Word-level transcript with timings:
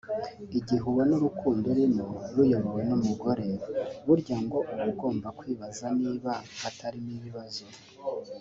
Igihe 0.59 0.83
ubona 0.91 1.11
urukundo 1.15 1.65
urimo 1.73 2.05
ruyobowe 2.35 2.81
n’umugore 2.89 3.47
burya 4.05 4.37
ngo 4.43 4.57
uba 4.71 4.83
ugomba 4.91 5.27
kwibaza 5.39 5.85
niba 6.01 6.33
hatarimo 6.61 7.11
ibibazo 7.19 7.65